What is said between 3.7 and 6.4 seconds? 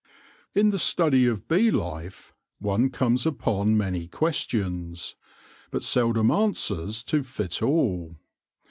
many questions, but seldom